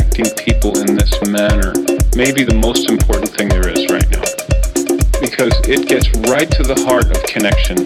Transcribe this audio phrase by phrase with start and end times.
[0.00, 1.72] connecting people in this manner
[2.16, 4.24] may be the most important thing there is right now.
[5.20, 7.76] Because it gets right to the heart of connection.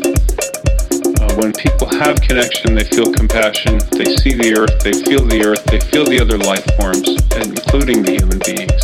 [1.20, 5.44] Uh, when people have connection, they feel compassion, they see the earth, they feel the
[5.44, 8.82] earth, they feel the other life forms, including the human beings.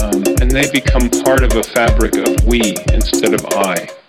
[0.00, 4.01] Um, and they become part of a fabric of we instead of I.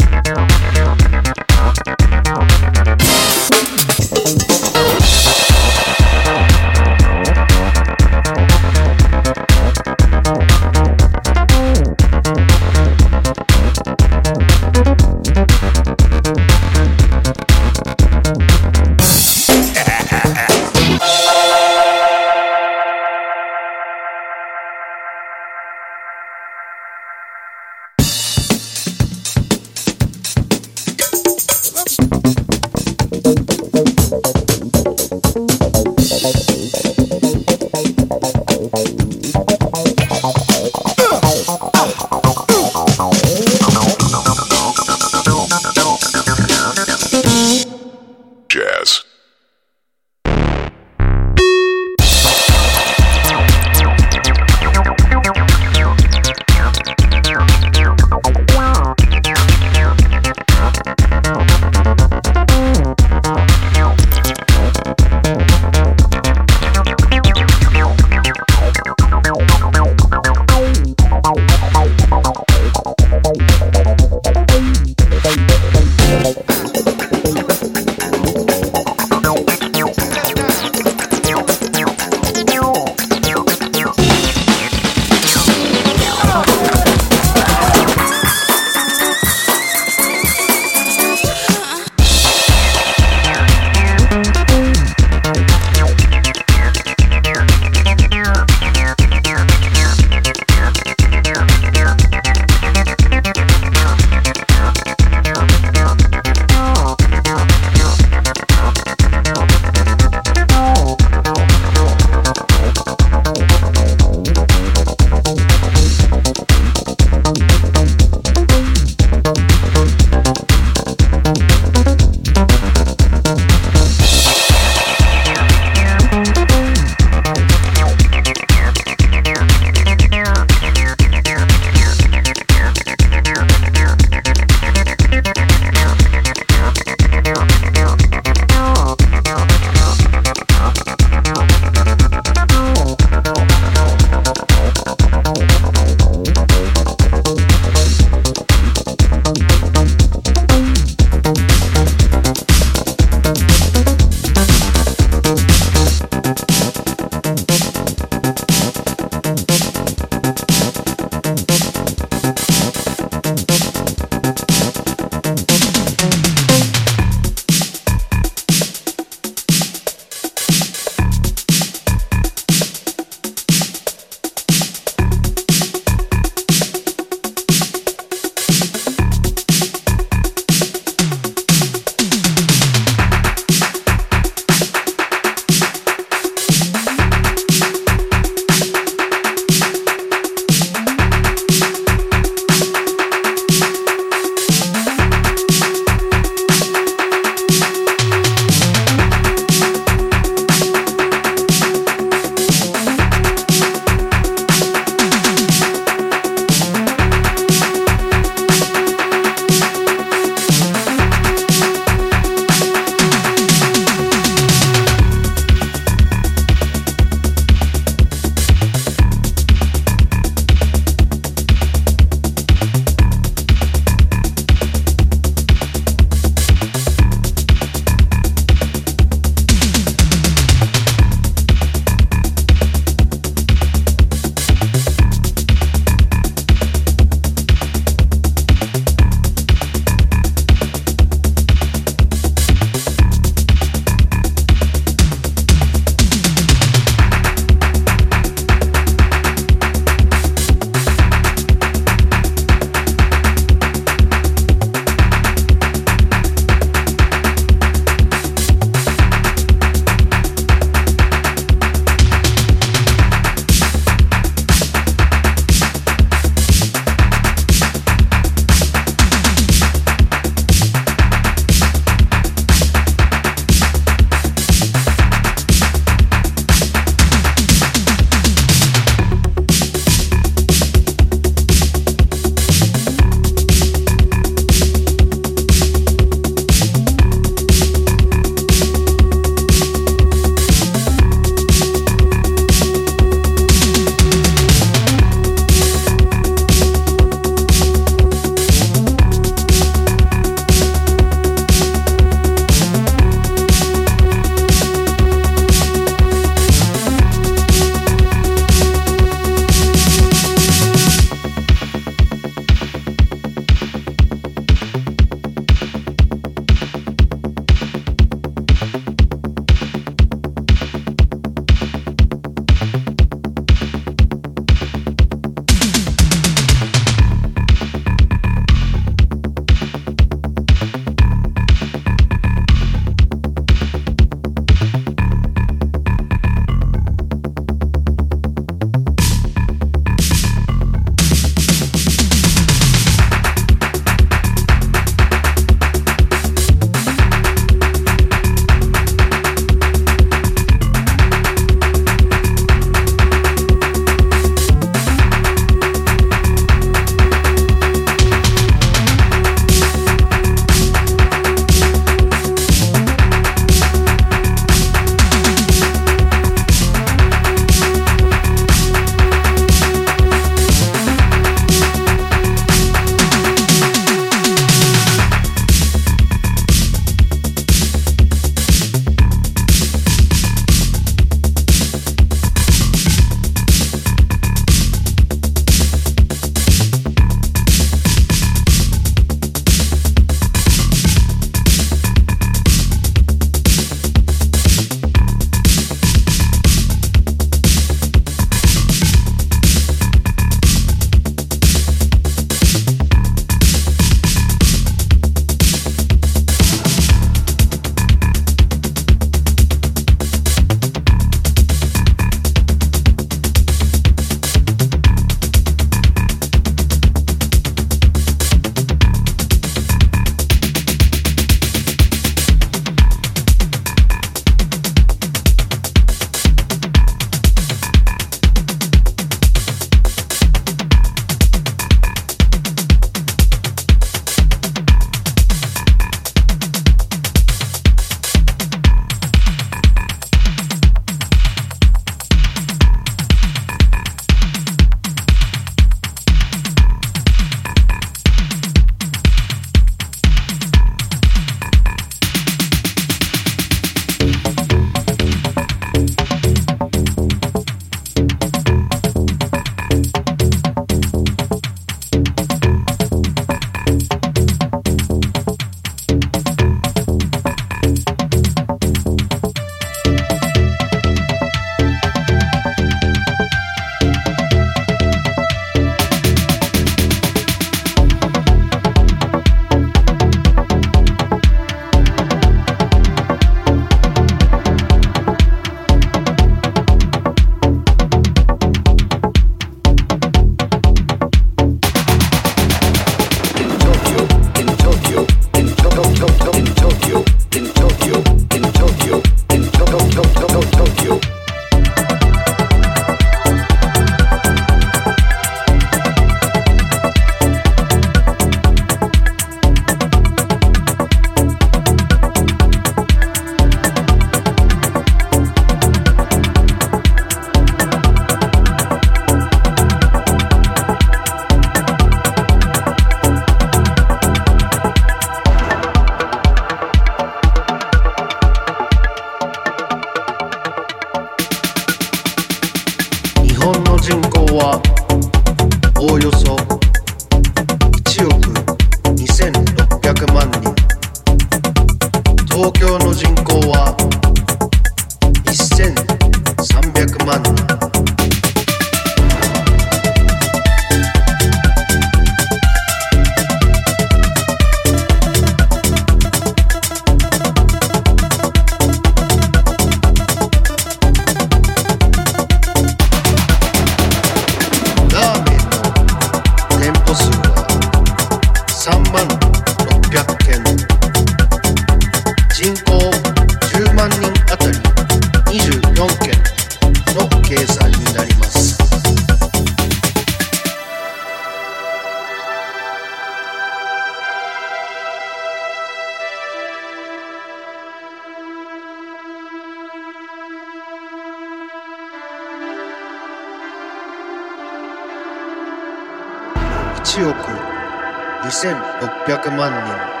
[597.00, 600.00] 2600万人。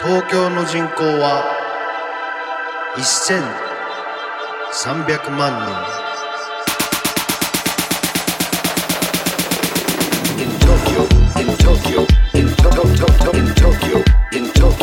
[0.00, 1.42] 東京の人口は
[2.96, 5.74] 1300万人
[10.60, 12.06] 東京東京東京東京
[12.56, 13.86] 東京東京東京東京
[14.54, 14.77] 東京